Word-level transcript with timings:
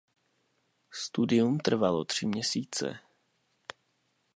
Studium 0.93 1.57
trvalo 1.59 2.05
tři 2.05 2.25
měsíce. 2.25 2.99